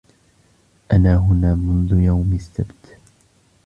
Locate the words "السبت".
2.33-2.97